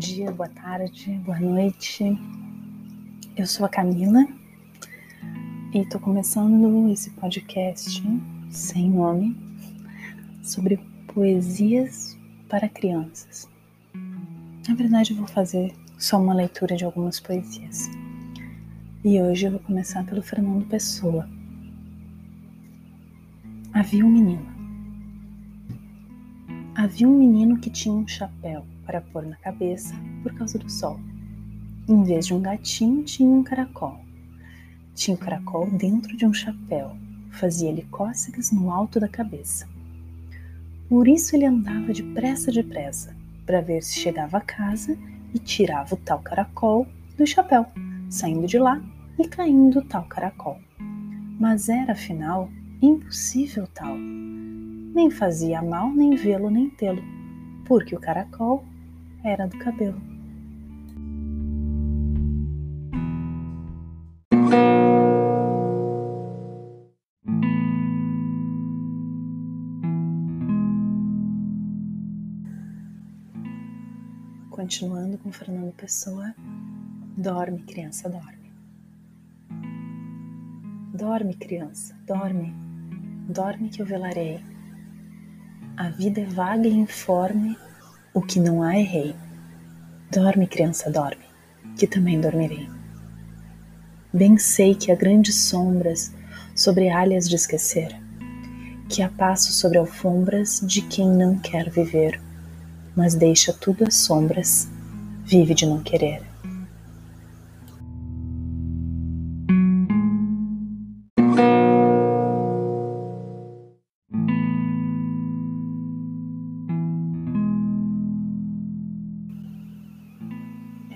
dia, 0.00 0.32
boa 0.32 0.48
tarde, 0.48 1.12
boa 1.26 1.38
noite. 1.38 2.18
Eu 3.36 3.46
sou 3.46 3.66
a 3.66 3.68
Camila 3.68 4.26
e 5.74 5.78
estou 5.80 6.00
começando 6.00 6.90
esse 6.90 7.10
podcast 7.10 8.02
sem 8.48 8.88
nome 8.88 9.36
sobre 10.42 10.80
poesias 11.06 12.18
para 12.48 12.66
crianças. 12.66 13.46
Na 14.66 14.74
verdade, 14.74 15.10
eu 15.10 15.18
vou 15.18 15.28
fazer 15.28 15.74
só 15.98 16.18
uma 16.18 16.32
leitura 16.32 16.76
de 16.76 16.84
algumas 16.86 17.20
poesias. 17.20 17.90
E 19.04 19.20
hoje 19.20 19.48
eu 19.48 19.50
vou 19.50 19.60
começar 19.60 20.02
pelo 20.06 20.22
Fernando 20.22 20.66
Pessoa. 20.66 21.28
Havia 23.74 24.06
um 24.06 24.10
menino. 24.10 24.59
Havia 26.90 27.08
um 27.08 27.16
menino 27.16 27.56
que 27.56 27.70
tinha 27.70 27.94
um 27.94 28.06
chapéu 28.06 28.66
para 28.84 29.00
pôr 29.00 29.24
na 29.24 29.36
cabeça 29.36 29.94
por 30.24 30.34
causa 30.34 30.58
do 30.58 30.68
sol. 30.68 30.98
Em 31.88 32.02
vez 32.02 32.26
de 32.26 32.34
um 32.34 32.40
gatinho, 32.40 33.04
tinha 33.04 33.30
um 33.30 33.44
caracol. 33.44 34.00
Tinha 34.92 35.14
o 35.14 35.16
um 35.16 35.22
caracol 35.22 35.70
dentro 35.70 36.16
de 36.16 36.26
um 36.26 36.34
chapéu, 36.34 36.96
fazia-lhe 37.30 37.82
cócegas 37.82 38.50
no 38.50 38.72
alto 38.72 38.98
da 38.98 39.06
cabeça. 39.06 39.68
Por 40.88 41.06
isso 41.06 41.36
ele 41.36 41.46
andava 41.46 41.92
depressa, 41.92 42.50
depressa, 42.50 43.16
para 43.46 43.60
ver 43.60 43.84
se 43.84 43.96
chegava 43.96 44.38
a 44.38 44.40
casa 44.40 44.98
e 45.32 45.38
tirava 45.38 45.94
o 45.94 45.98
tal 45.98 46.18
caracol 46.18 46.88
do 47.16 47.24
chapéu, 47.24 47.66
saindo 48.08 48.48
de 48.48 48.58
lá 48.58 48.82
e 49.16 49.28
caindo 49.28 49.78
o 49.78 49.84
tal 49.84 50.06
caracol. 50.06 50.58
Mas 51.38 51.68
era, 51.68 51.92
afinal, 51.92 52.50
impossível 52.82 53.68
tal. 53.72 53.96
Nem 54.92 55.08
fazia 55.08 55.62
mal 55.62 55.90
nem 55.90 56.16
vê-lo 56.16 56.50
nem 56.50 56.68
tê-lo, 56.68 57.02
porque 57.64 57.94
o 57.94 58.00
caracol 58.00 58.64
era 59.24 59.46
do 59.46 59.56
cabelo. 59.58 60.00
Continuando 74.50 75.18
com 75.18 75.32
Fernando 75.32 75.72
Pessoa, 75.72 76.34
dorme, 77.16 77.62
criança, 77.62 78.08
dorme. 78.08 78.52
Dorme, 80.92 81.34
criança, 81.34 81.96
dorme, 82.06 82.52
dorme 83.28 83.68
que 83.68 83.80
eu 83.80 83.86
velarei. 83.86 84.38
A 85.80 85.88
vida 85.88 86.20
é 86.20 86.26
vaga 86.26 86.68
e 86.68 86.74
informe 86.74 87.56
o 88.12 88.20
que 88.20 88.38
não 88.38 88.62
há 88.62 88.76
é 88.76 88.82
rei. 88.82 89.16
Dorme, 90.12 90.46
criança, 90.46 90.90
dorme, 90.90 91.24
que 91.74 91.86
também 91.86 92.20
dormirei. 92.20 92.68
Bem 94.12 94.36
sei 94.36 94.74
que 94.74 94.92
há 94.92 94.94
grandes 94.94 95.36
sombras 95.36 96.12
sobre 96.54 96.90
alhas 96.90 97.26
de 97.26 97.34
esquecer, 97.34 97.98
que 98.90 99.00
há 99.00 99.08
passos 99.08 99.54
sobre 99.54 99.78
alfombras 99.78 100.60
de 100.62 100.82
quem 100.82 101.08
não 101.08 101.38
quer 101.38 101.70
viver, 101.70 102.20
mas 102.94 103.14
deixa 103.14 103.50
tudo 103.50 103.84
às 103.84 103.94
sombras, 103.94 104.68
vive 105.24 105.54
de 105.54 105.64
não 105.64 105.82
querer. 105.82 106.22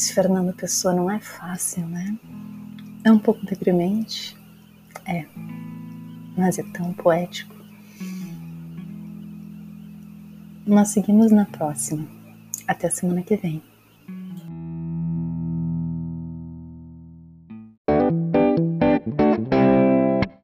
Esse 0.00 0.14
Fernando 0.14 0.54
Pessoa 0.54 0.94
não 0.94 1.10
é 1.10 1.20
fácil, 1.20 1.86
né? 1.86 2.16
É 3.04 3.12
um 3.12 3.18
pouco 3.18 3.44
deprimente, 3.44 4.34
é, 5.04 5.26
mas 6.34 6.58
é 6.58 6.62
tão 6.72 6.90
poético. 6.94 7.54
Nós 10.66 10.88
seguimos 10.88 11.30
na 11.30 11.44
próxima. 11.44 12.08
Até 12.66 12.88
semana 12.88 13.20
que 13.20 13.36
vem. 13.36 13.62